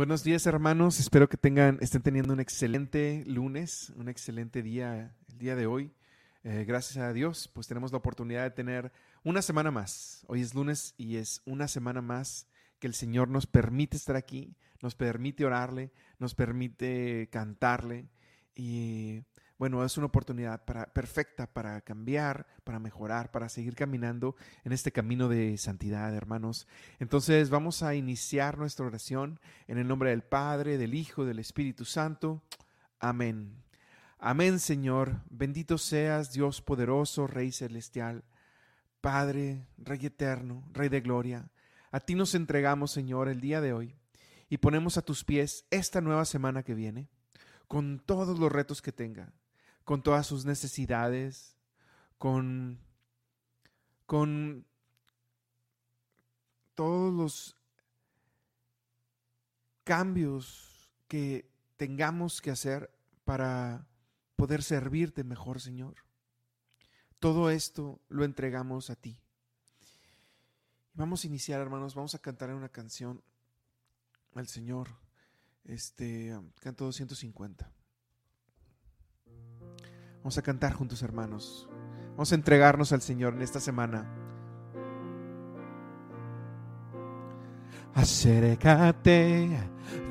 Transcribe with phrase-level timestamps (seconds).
[0.00, 5.36] Buenos días hermanos, espero que tengan, estén teniendo un excelente lunes, un excelente día el
[5.38, 5.92] día de hoy.
[6.42, 8.92] Eh, gracias a Dios, pues tenemos la oportunidad de tener
[9.24, 10.24] una semana más.
[10.26, 12.46] Hoy es lunes y es una semana más
[12.78, 18.08] que el Señor nos permite estar aquí, nos permite orarle, nos permite cantarle
[18.54, 19.24] y
[19.60, 24.90] bueno, es una oportunidad para, perfecta para cambiar, para mejorar, para seguir caminando en este
[24.90, 26.66] camino de santidad, hermanos.
[26.98, 29.38] Entonces vamos a iniciar nuestra oración
[29.68, 32.42] en el nombre del Padre, del Hijo, del Espíritu Santo.
[33.00, 33.62] Amén.
[34.18, 35.20] Amén, Señor.
[35.28, 38.24] Bendito seas, Dios poderoso, Rey celestial,
[39.02, 41.50] Padre, Rey eterno, Rey de gloria.
[41.90, 43.94] A ti nos entregamos, Señor, el día de hoy
[44.48, 47.10] y ponemos a tus pies esta nueva semana que viene,
[47.68, 49.34] con todos los retos que tenga
[49.84, 51.56] con todas sus necesidades,
[52.18, 52.78] con,
[54.06, 54.66] con
[56.74, 57.56] todos los
[59.84, 62.90] cambios que tengamos que hacer
[63.24, 63.86] para
[64.36, 65.96] poder servirte mejor, Señor.
[67.18, 69.18] Todo esto lo entregamos a ti.
[70.94, 73.22] Vamos a iniciar, hermanos, vamos a cantar una canción
[74.34, 74.88] al Señor.
[75.64, 77.70] Este, canto 250.
[80.22, 81.68] Vamos a cantar juntos, hermanos.
[82.10, 84.06] Vamos a entregarnos al Señor en esta semana.
[87.94, 89.48] Acércate,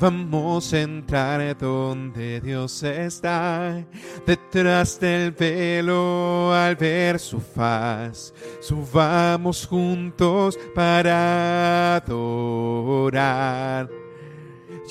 [0.01, 3.85] vamos a entrar donde Dios está,
[4.27, 8.33] detrás del velo al ver su faz.
[8.59, 13.89] Subamos juntos para adorar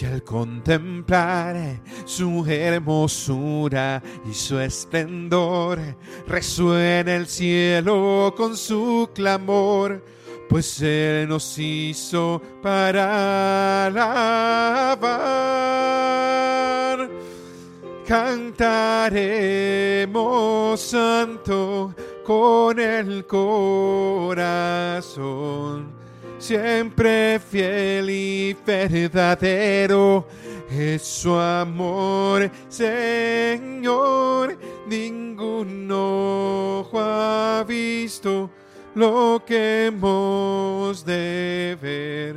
[0.01, 5.81] y al contemplar su hermosura y su esplendor,
[6.27, 10.05] resuena el cielo con su clamor,
[10.49, 15.09] pues Él nos hizo para alabar.
[18.07, 18.81] Cantaremos
[20.81, 21.95] santo
[22.25, 24.39] con el corazón
[26.39, 30.27] siempre fiel y verdadero
[30.71, 34.57] es su amor, Señor.
[34.87, 38.51] Ningún ojo ha visto
[38.95, 42.37] lo que hemos de ver.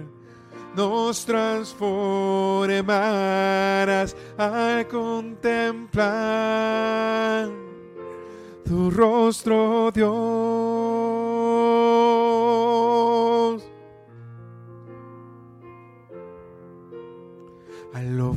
[0.76, 7.50] Nos transformarás al contemplar
[8.64, 10.61] tu rostro, Dios.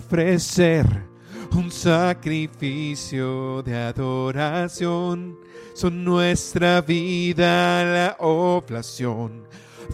[0.04, 0.86] Ofrecer
[1.52, 5.38] un sacrificio de adoración.
[5.72, 9.44] Son nuestra vida la oblación.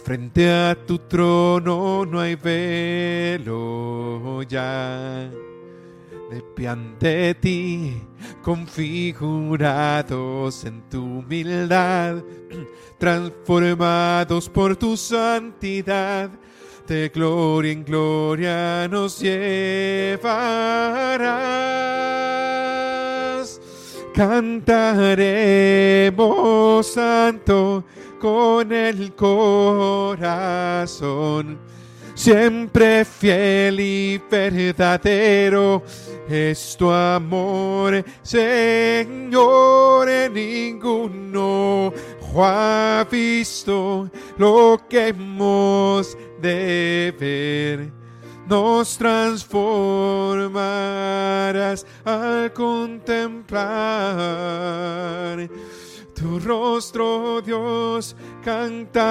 [0.03, 5.31] Frente a tu trono no hay velo ya.
[6.29, 8.01] De pie ante ti,
[8.41, 12.21] configurados en tu humildad,
[12.99, 16.29] transformados por tu santidad
[16.91, 20.21] de gloria en gloria nos llevarás.
[24.13, 24.57] Cantaremos
[26.87, 27.85] santo
[28.19, 30.17] con el corazón,
[32.21, 35.81] siempre fiel y verdadero
[36.29, 41.91] es tu amor, Señor, en ninguno
[42.35, 47.91] ha visto lo que hemos de ver.
[48.47, 55.49] Nos transformarás al contemplar
[56.21, 58.15] tu rostro, Dios.
[58.43, 59.01] Cantaremos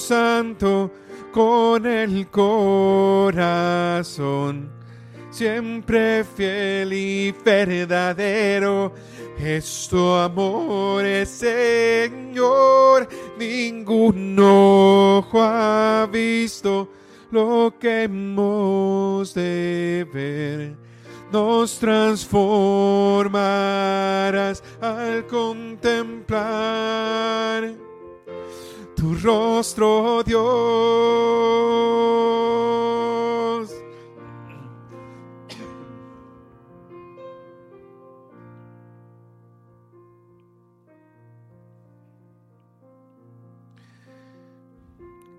[0.00, 0.90] santo
[1.32, 3.30] con el corazón,
[5.30, 8.92] siempre fiel y verdadero
[9.42, 13.08] es tu amor, Señor.
[13.38, 16.88] Ningún ojo ha visto
[17.30, 20.89] lo que hemos de ver.
[21.32, 26.40] Nos transformarás al contemplar
[28.96, 31.00] tu rostro, Dios.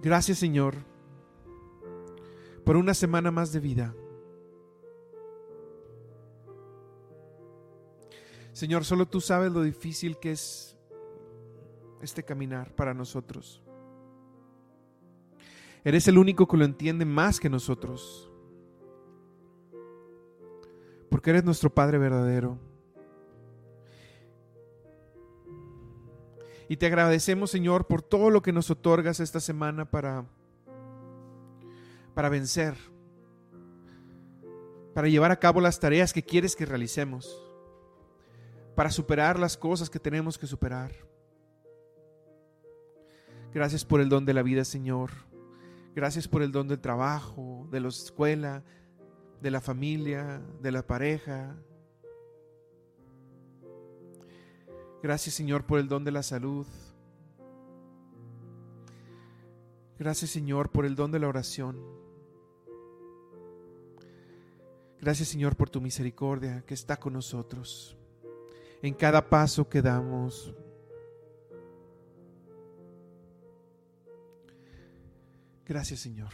[0.01, 0.75] Gracias Señor
[2.65, 3.93] por una semana más de vida.
[8.61, 10.77] Señor, solo tú sabes lo difícil que es
[11.99, 13.63] este caminar para nosotros.
[15.83, 18.31] Eres el único que lo entiende más que nosotros.
[21.09, 22.59] Porque eres nuestro Padre verdadero.
[26.69, 30.23] Y te agradecemos, Señor, por todo lo que nos otorgas esta semana para,
[32.13, 32.75] para vencer,
[34.93, 37.50] para llevar a cabo las tareas que quieres que realicemos,
[38.75, 40.91] para superar las cosas que tenemos que superar.
[43.53, 45.11] Gracias por el don de la vida, Señor.
[45.93, 48.63] Gracias por el don del trabajo, de la escuela,
[49.41, 51.55] de la familia, de la pareja,
[55.01, 56.67] Gracias Señor por el don de la salud.
[59.97, 61.83] Gracias Señor por el don de la oración.
[64.99, 67.97] Gracias Señor por tu misericordia que está con nosotros
[68.81, 70.53] en cada paso que damos.
[75.65, 76.31] Gracias Señor.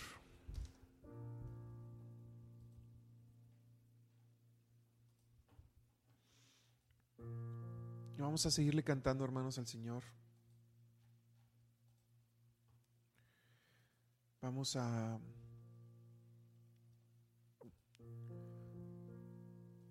[8.38, 10.04] vamos a seguirle cantando, hermanos, al Señor.
[14.42, 15.20] Vamos a...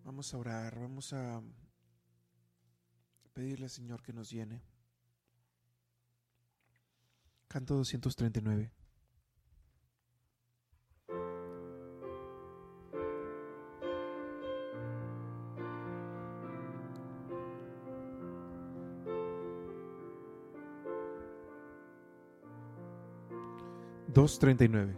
[0.05, 1.43] Vamos a orar, vamos a
[3.37, 4.63] pedirle al Señor que nos llene.
[7.49, 8.73] Canto 239.
[24.15, 24.97] 2.39.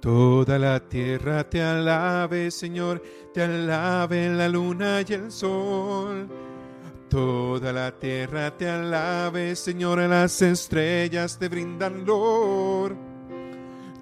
[0.00, 3.02] Toda la tierra te alabe, Señor,
[3.34, 6.43] te alabe la luna y el sol.
[7.14, 12.96] Toda la tierra te alabe, Señor, las estrellas te brindan lor.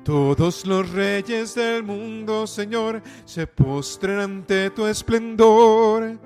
[0.03, 6.19] Todos los reyes del mundo, Señor, se postren ante tu esplendor.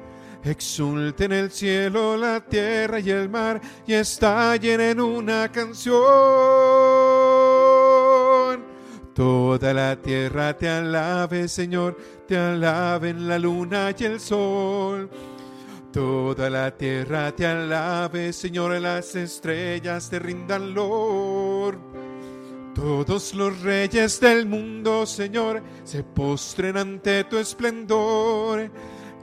[0.44, 5.96] Exulten el cielo, la tierra y el mar, y estallen en una canción.
[9.12, 11.96] Toda la tierra te alabe, Señor,
[12.28, 15.10] te alaben la luna y el sol.
[15.96, 21.78] Toda la tierra te alabe, Señor, las estrellas te rindan lor.
[22.74, 28.70] Todos los reyes del mundo, Señor, se postren ante tu esplendor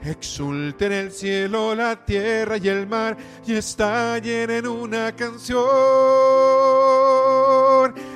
[0.04, 3.16] Exulten el cielo, la tierra y el mar
[3.46, 5.64] y estallen en una canción.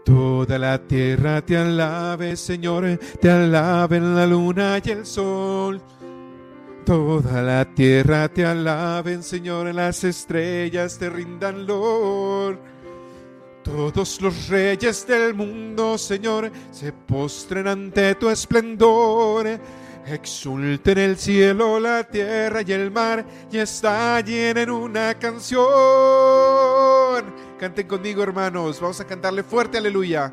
[0.04, 5.80] Toda la tierra te alabe, Señor, te alaben la luna y el sol.
[6.84, 12.58] Toda la tierra te alaben, Señor, las estrellas te rindan lor.
[13.62, 19.58] Todos los reyes del mundo, Señor, se postren ante tu esplendor.
[20.06, 25.64] Exulten el cielo, la tierra y el mar y estallen en una canción.
[27.58, 28.80] Canten conmigo, hermanos.
[28.80, 30.32] Vamos a cantarle fuerte, aleluya.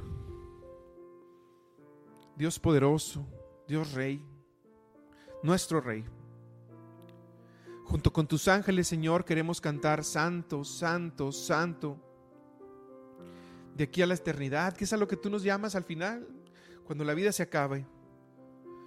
[2.38, 3.25] Dios poderoso,
[3.67, 4.24] Dios Rey,
[5.43, 6.05] nuestro Rey.
[7.85, 11.97] Junto con tus ángeles, Señor, queremos cantar Santo, Santo, Santo.
[13.75, 16.27] De aquí a la eternidad, que es a lo que tú nos llamas al final.
[16.83, 17.87] cuando la vida se acabe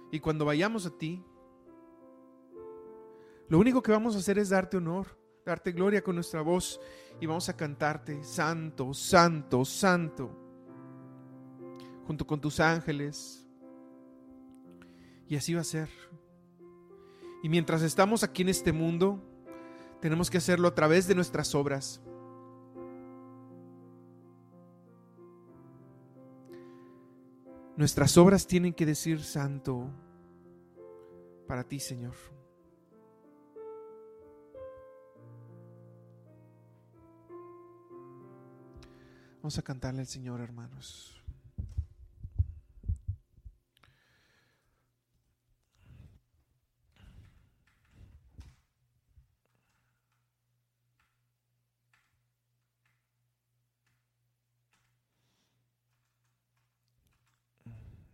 [0.09, 1.21] y cuando vayamos a ti,
[3.49, 6.79] lo único que vamos a hacer es darte honor, darte gloria con nuestra voz
[7.19, 10.29] y vamos a cantarte, Santo, Santo, Santo,
[12.05, 13.47] junto con tus ángeles.
[15.27, 15.89] Y así va a ser.
[17.41, 19.21] Y mientras estamos aquí en este mundo,
[20.01, 22.01] tenemos que hacerlo a través de nuestras obras.
[27.77, 29.89] Nuestras obras tienen que decir santo
[31.47, 32.13] para ti, Señor.
[39.41, 41.15] Vamos a cantarle al Señor, hermanos.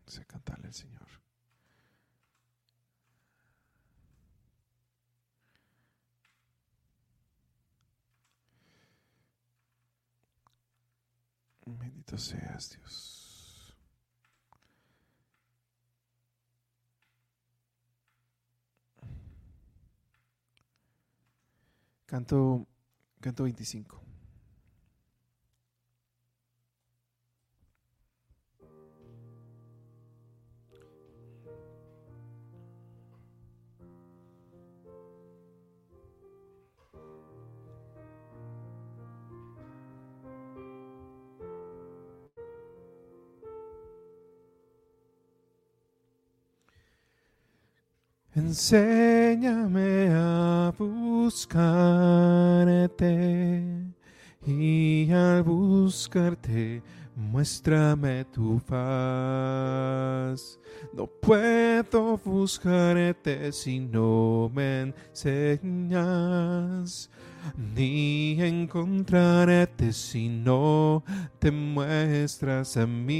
[0.06, 1.26] Vamos a cantarle al Señor.
[12.18, 13.76] Seas, Dios.
[22.06, 22.68] Canto,
[23.20, 24.02] canto 25.
[48.46, 51.58] Enséñame a buscarte
[54.46, 56.84] y al buscarte
[57.16, 60.60] muéstrame tu faz.
[60.94, 67.10] No puedo buscarte si no me enseñas,
[67.58, 71.04] ni encontrarte si no
[71.40, 73.16] te muestras a mí.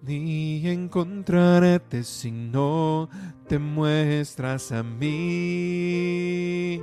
[0.00, 3.10] ni encontrarte si no
[3.46, 6.80] te muestras a mí.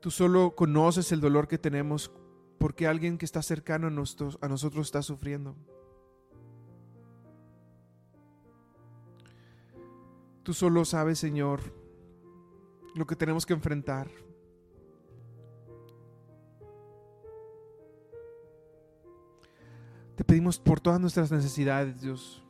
[0.00, 2.10] Tú solo conoces el dolor que tenemos
[2.58, 5.56] porque alguien que está cercano a, nosotros, a nosotros está sufriendo.
[10.42, 11.60] Tú solo sabes, Señor,
[12.94, 14.08] lo que tenemos que enfrentar.
[20.14, 22.42] Te pedimos por todas nuestras necesidades, Dios.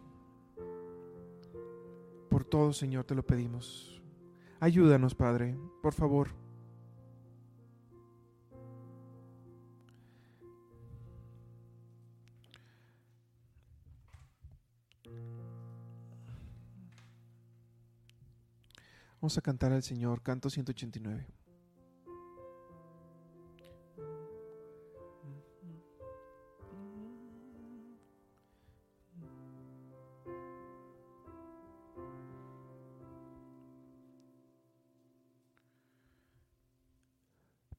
[2.28, 4.00] Por todo, Señor, te lo pedimos.
[4.60, 6.45] Ayúdanos, Padre, por favor.
[19.26, 21.26] Vamos a cantar al Señor, canto 189.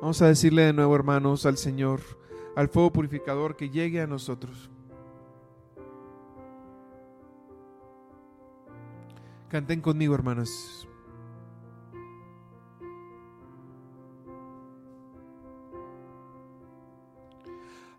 [0.00, 2.00] Vamos a decirle de nuevo, hermanos, al Señor,
[2.54, 4.70] al fuego purificador, que llegue a nosotros.
[9.48, 10.86] Canten conmigo, hermanos.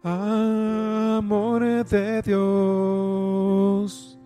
[0.04, 4.20] Amor de Dios,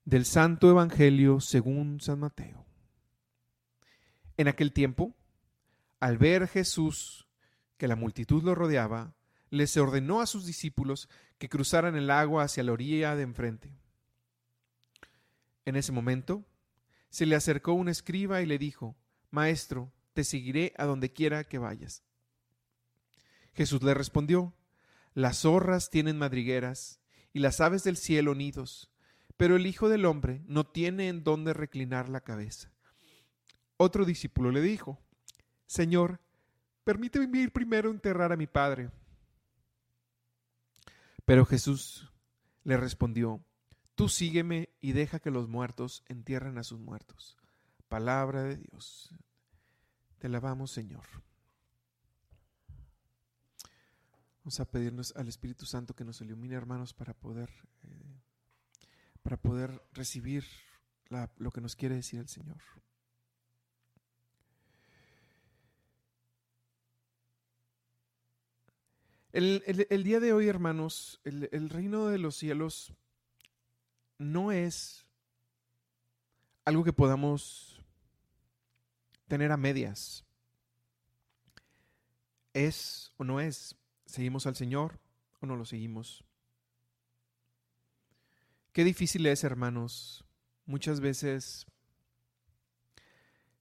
[0.05, 2.65] Del Santo Evangelio según San Mateo.
[4.37, 5.17] En aquel tiempo,
[5.99, 7.27] al ver Jesús
[7.79, 9.15] que la multitud lo rodeaba,
[9.57, 13.73] les ordenó a sus discípulos que cruzaran el agua hacia la orilla de enfrente.
[15.65, 16.45] En ese momento,
[17.11, 18.97] se le acercó un escriba y le dijo,
[19.31, 22.03] Maestro, te seguiré a donde quiera que vayas.
[23.55, 24.55] Jesús le respondió,
[25.15, 27.01] Las zorras tienen madrigueras
[27.33, 28.91] y las aves del cielo nidos,
[29.37, 32.73] pero el Hijo del Hombre no tiene en dónde reclinar la cabeza.
[33.77, 34.99] Otro discípulo le dijo,
[35.67, 36.21] Señor,
[36.85, 38.91] permíteme ir primero a enterrar a mi padre.
[41.27, 42.11] Pero Jesús
[42.65, 43.45] le respondió,
[43.97, 47.37] Tú sígueme y deja que los muertos entierren a sus muertos.
[47.89, 49.11] Palabra de Dios.
[50.19, 51.05] Te alabamos, Señor.
[54.39, 57.51] Vamos a pedirnos al Espíritu Santo que nos ilumine, hermanos, para poder
[57.85, 58.21] eh,
[59.23, 60.45] para poder recibir
[61.39, 62.61] lo que nos quiere decir el Señor.
[69.37, 72.95] El, día de hoy, hermanos, el, reino de los cielos
[74.17, 75.05] no es
[76.65, 77.83] algo que podamos
[79.29, 80.25] tener a medias.
[82.55, 83.77] ¿Es o no es?
[84.07, 84.99] ¿Seguimos al Señor
[85.43, 86.25] o no lo seguimos?
[88.73, 90.25] Qué difícil es, hermanos,
[90.65, 91.67] muchas veces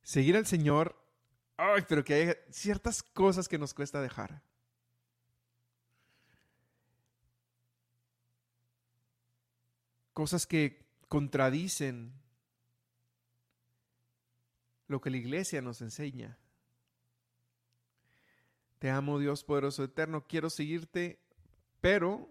[0.03, 0.95] seguir al Señor,
[1.57, 4.41] ay, pero que hay ciertas cosas que nos cuesta dejar.
[10.15, 12.13] Cosas que contradicen
[14.87, 16.39] lo que la iglesia nos enseña.
[18.79, 21.19] Te amo Dios poderoso eterno, quiero seguirte,
[21.81, 22.29] pero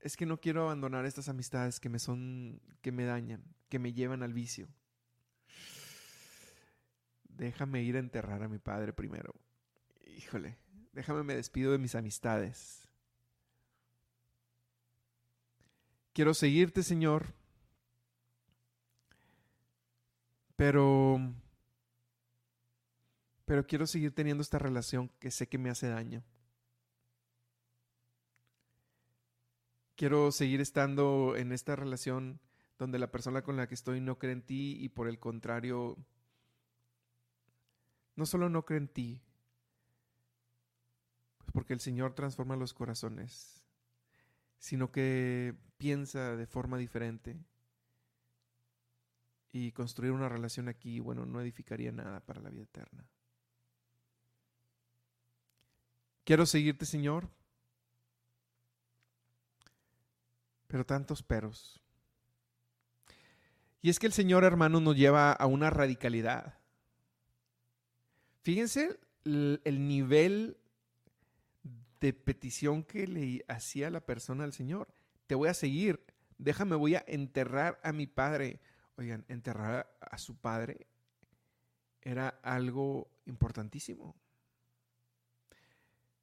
[0.00, 3.92] es que no quiero abandonar estas amistades que me son que me dañan, que me
[3.92, 4.66] llevan al vicio.
[7.28, 9.34] Déjame ir a enterrar a mi padre primero.
[10.16, 10.56] Híjole,
[10.94, 12.79] déjame me despido de mis amistades.
[16.12, 17.34] Quiero seguirte, Señor,
[20.56, 21.18] pero,
[23.44, 26.22] pero quiero seguir teniendo esta relación que sé que me hace daño.
[29.96, 32.40] Quiero seguir estando en esta relación
[32.78, 35.98] donde la persona con la que estoy no cree en ti y por el contrario,
[38.16, 39.22] no solo no cree en ti,
[41.38, 43.60] pues porque el Señor transforma los corazones
[44.60, 47.40] sino que piensa de forma diferente.
[49.50, 53.04] Y construir una relación aquí, bueno, no edificaría nada para la vida eterna.
[56.22, 57.28] Quiero seguirte, Señor,
[60.68, 61.80] pero tantos peros.
[63.80, 66.58] Y es que el Señor, hermano, nos lleva a una radicalidad.
[68.42, 70.58] Fíjense el, el nivel
[72.00, 74.86] de petición que le hacía la persona al Señor.
[75.30, 76.04] Te voy a seguir,
[76.38, 78.60] déjame, voy a enterrar a mi padre.
[78.96, 80.88] Oigan, enterrar a su padre
[82.02, 84.16] era algo importantísimo.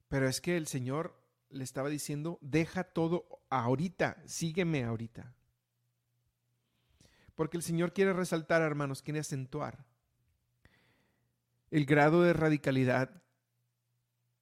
[0.08, 1.18] Pero es que el Señor
[1.48, 5.34] le estaba diciendo, deja todo ahorita, sígueme ahorita.
[7.34, 9.86] Porque el Señor quiere resaltar, hermanos, quiere acentuar
[11.70, 13.22] el grado de radicalidad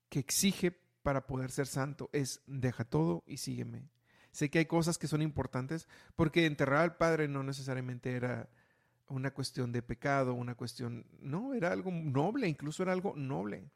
[0.08, 3.94] que exige para poder ser santo es deja todo y sígueme.
[4.36, 8.50] Sé que hay cosas que son importantes porque enterrar al Padre no necesariamente era
[9.08, 13.70] una cuestión de pecado, una cuestión, no, era algo noble, incluso era algo noble.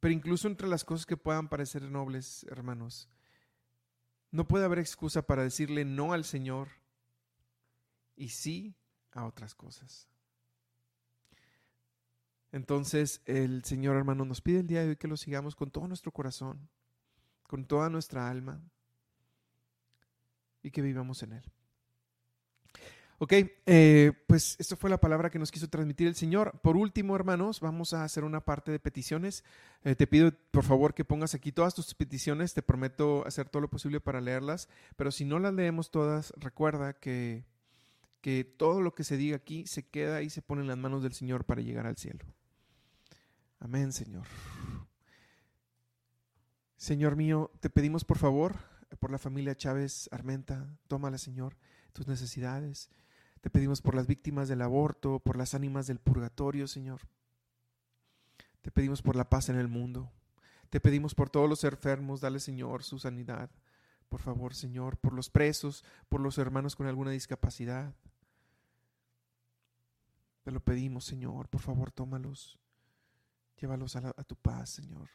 [0.00, 3.08] Pero incluso entre las cosas que puedan parecer nobles, hermanos,
[4.30, 6.68] no puede haber excusa para decirle no al Señor
[8.16, 8.74] y sí
[9.12, 10.10] a otras cosas.
[12.52, 15.88] Entonces el Señor hermano nos pide el día de hoy que lo sigamos con todo
[15.88, 16.68] nuestro corazón,
[17.46, 18.60] con toda nuestra alma
[20.62, 21.44] y que vivamos en Él.
[23.18, 23.32] Ok,
[23.66, 26.58] eh, pues esto fue la palabra que nos quiso transmitir el Señor.
[26.62, 29.44] Por último, hermanos, vamos a hacer una parte de peticiones.
[29.84, 32.54] Eh, te pido, por favor, que pongas aquí todas tus peticiones.
[32.54, 34.68] Te prometo hacer todo lo posible para leerlas.
[34.96, 37.44] Pero si no las leemos todas, recuerda que,
[38.20, 41.02] que todo lo que se diga aquí se queda y se pone en las manos
[41.02, 42.24] del Señor para llegar al cielo.
[43.60, 44.26] Amén, Señor.
[46.84, 48.56] Señor mío, te pedimos por favor
[49.00, 51.56] por la familia Chávez Armenta, tómala, Señor,
[51.94, 52.90] tus necesidades.
[53.40, 57.00] Te pedimos por las víctimas del aborto, por las ánimas del purgatorio, Señor.
[58.60, 60.12] Te pedimos por la paz en el mundo.
[60.68, 63.48] Te pedimos por todos los enfermos, dale, Señor, su sanidad.
[64.10, 67.94] Por favor, Señor, por los presos, por los hermanos con alguna discapacidad.
[70.42, 72.58] Te lo pedimos, Señor, por favor, tómalos.
[73.58, 75.08] Llévalos a, tu paz, Señor.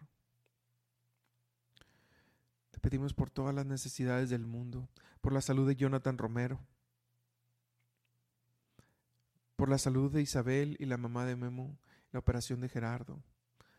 [2.80, 4.88] Te pedimos por todas las necesidades del mundo,
[5.20, 6.65] por la salud de Jonathan Romero,
[9.58, 11.78] por la salud de Isabel y la mamá de Memo,
[12.13, 13.22] la operación de Gerardo.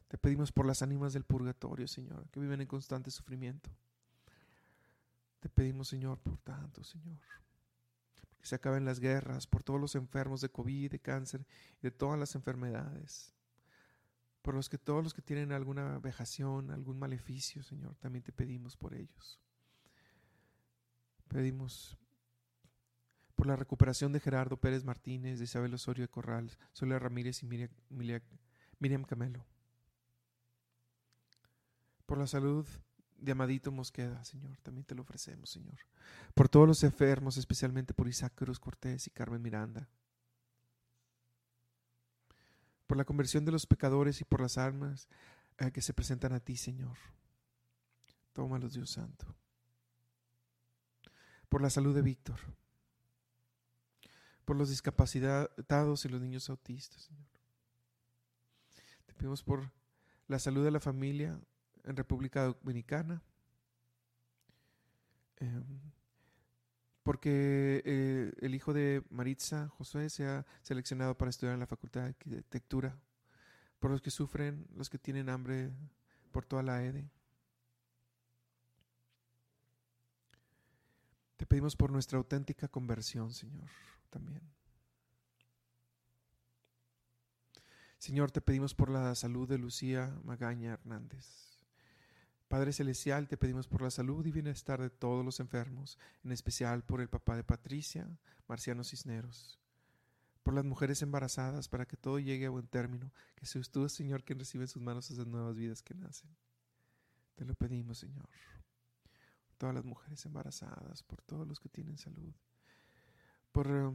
[0.08, 3.70] Te pedimos por las ánimas del purgatorio, Señor, que viven en constante sufrimiento.
[5.40, 7.20] Te pedimos, Señor, por tanto, Señor,
[8.38, 11.46] que se acaben las guerras, por todos los enfermos de COVID, de cáncer
[11.78, 13.32] y de todas las enfermedades
[14.42, 18.76] por los que todos los que tienen alguna vejación, algún maleficio, Señor, también te pedimos
[18.76, 19.38] por ellos.
[21.28, 21.96] Pedimos
[23.36, 27.46] por la recuperación de Gerardo Pérez Martínez, de Isabel Osorio de Corral, Soledad Ramírez y
[27.46, 29.46] Miriam, Camelo.
[32.06, 32.66] Por la salud
[33.16, 35.78] de Amadito Mosqueda, Señor, también te lo ofrecemos, Señor.
[36.34, 39.88] Por todos los enfermos, especialmente por Isaac Cruz Cortés y Carmen Miranda.
[42.90, 45.06] Por la conversión de los pecadores y por las almas
[45.58, 46.96] eh, que se presentan a ti, Señor.
[48.32, 49.32] Tómalos, Dios Santo.
[51.48, 52.40] Por la salud de Víctor.
[54.44, 57.28] Por los discapacitados y los niños autistas, Señor.
[59.06, 59.70] Te pedimos por
[60.26, 61.40] la salud de la familia
[61.84, 63.22] en República Dominicana.
[65.36, 65.92] Em,
[67.02, 72.02] porque eh, el hijo de Maritza, Josué, se ha seleccionado para estudiar en la Facultad
[72.02, 72.98] de Arquitectura.
[73.78, 75.72] Por los que sufren, los que tienen hambre
[76.30, 77.10] por toda la EDE.
[81.36, 83.68] Te pedimos por nuestra auténtica conversión, Señor,
[84.10, 84.42] también.
[87.96, 91.49] Señor, te pedimos por la salud de Lucía Magaña Hernández.
[92.50, 96.82] Padre Celestial, te pedimos por la salud y bienestar de todos los enfermos, en especial
[96.82, 98.08] por el papá de Patricia,
[98.48, 99.60] Marciano Cisneros,
[100.42, 104.24] por las mujeres embarazadas, para que todo llegue a buen término, que seas tú, Señor,
[104.24, 106.28] quien recibe en sus manos esas nuevas vidas que nacen.
[107.36, 108.28] Te lo pedimos, Señor.
[109.46, 112.34] Por todas las mujeres embarazadas, por todos los que tienen salud,
[113.52, 113.94] por eh,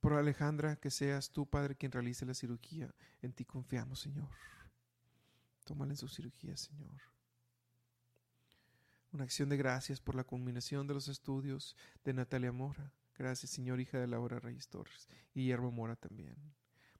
[0.00, 2.92] por Alejandra, que seas tú, Padre, quien realice la cirugía.
[3.22, 4.30] En ti confiamos, Señor.
[5.64, 7.00] Tómala en su cirugía, Señor.
[9.12, 12.92] Una acción de gracias por la culminación de los estudios de Natalia Mora.
[13.18, 15.08] Gracias, Señor, hija de Laura Reyes Torres.
[15.34, 16.36] Y Guillermo Mora también.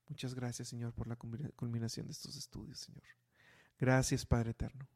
[0.09, 3.03] Muchas gracias, Señor, por la culminación de estos estudios, Señor.
[3.79, 4.89] Gracias, Padre Eterno.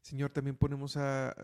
[0.00, 1.34] Señor, también ponemos a,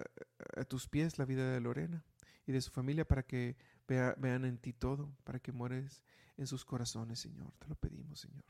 [0.67, 2.03] tus pies la vida de Lorena
[2.47, 3.57] y de su familia para que
[3.87, 6.03] vean en ti todo, para que mueres
[6.39, 7.53] en sus corazones, Señor.
[7.59, 8.45] Te lo pedimos, Señor.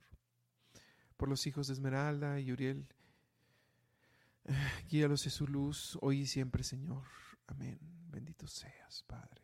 [1.16, 2.86] Por los hijos de Esmeralda y Uriel,
[4.88, 7.04] guíalos en su luz hoy y siempre, Señor.
[7.46, 7.78] Amén.
[8.08, 9.42] Bendito seas, Padre.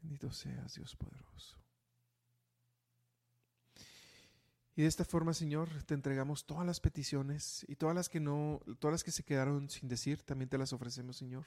[0.00, 1.58] Bendito seas, Dios poderoso.
[4.74, 8.60] Y de esta forma, Señor, te entregamos todas las peticiones y todas las que no,
[8.78, 11.44] todas las que se quedaron sin decir, también te las ofrecemos, Señor.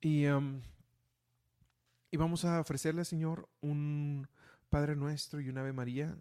[0.00, 0.26] Y,
[2.10, 4.28] y vamos a ofrecerle, Señor, un
[4.70, 6.16] Padre Nuestro y un Ave María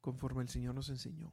[0.00, 1.32] conforme el Señor nos enseñó.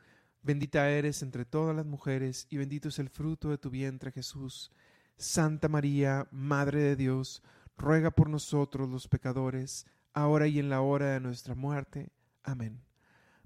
[0.43, 4.71] Bendita eres entre todas las mujeres y bendito es el fruto de tu vientre Jesús.
[5.17, 7.43] Santa María, Madre de Dios,
[7.77, 12.11] ruega por nosotros los pecadores, ahora y en la hora de nuestra muerte.
[12.43, 12.81] Amén.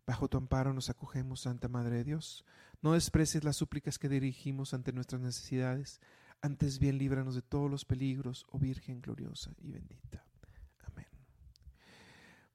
[0.08, 2.46] Bajo tu amparo nos acogemos, Santa Madre de Dios.
[2.82, 6.00] No desprecies las súplicas que dirigimos ante nuestras necesidades
[6.42, 10.24] antes bien líbranos de todos los peligros, oh Virgen gloriosa y bendita.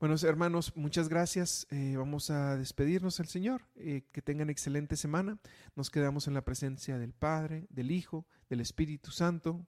[0.00, 0.08] Amén.
[0.08, 1.66] Buenos hermanos, muchas gracias.
[1.70, 3.68] Eh, vamos a despedirnos al Señor.
[3.76, 5.38] Eh, que tengan excelente semana.
[5.76, 9.66] Nos quedamos en la presencia del Padre, del Hijo, del Espíritu Santo.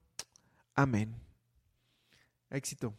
[0.73, 1.15] Amén.
[2.49, 2.95] Éxito.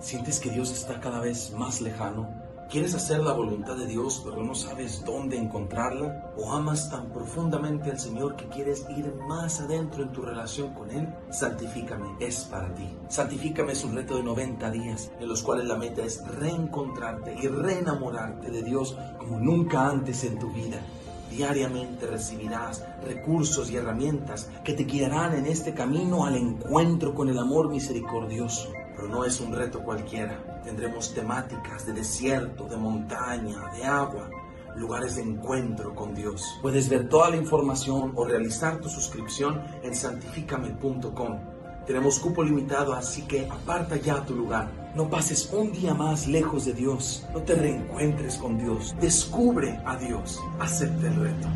[0.00, 2.28] ¿Sientes que Dios está cada vez más lejano?
[2.70, 6.32] ¿Quieres hacer la voluntad de Dios pero no sabes dónde encontrarla?
[6.36, 10.90] ¿O amas tan profundamente al Señor que quieres ir más adentro en tu relación con
[10.90, 11.08] Él?
[11.30, 12.86] Santifícame es para ti.
[13.08, 17.48] Santifícame es un reto de 90 días en los cuales la meta es reencontrarte y
[17.48, 20.78] reenamorarte de Dios como nunca antes en tu vida.
[21.30, 27.38] Diariamente recibirás recursos y herramientas que te guiarán en este camino al encuentro con el
[27.38, 28.70] amor misericordioso.
[28.98, 30.60] Pero no es un reto cualquiera.
[30.64, 34.28] Tendremos temáticas de desierto, de montaña, de agua,
[34.74, 36.58] lugares de encuentro con Dios.
[36.60, 41.38] Puedes ver toda la información o realizar tu suscripción en santificame.com.
[41.86, 44.68] Tenemos cupo limitado, así que aparta ya tu lugar.
[44.96, 47.24] No pases un día más lejos de Dios.
[47.32, 48.96] No te reencuentres con Dios.
[49.00, 50.40] Descubre a Dios.
[50.58, 51.48] Acepta el reto.